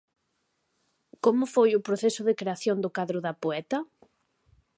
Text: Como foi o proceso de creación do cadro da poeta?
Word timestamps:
Como 1.23 1.43
foi 1.53 1.69
o 1.73 1.83
proceso 1.87 2.21
de 2.25 2.37
creación 2.39 2.77
do 2.83 2.93
cadro 2.97 3.19
da 3.25 3.33
poeta? 3.43 3.77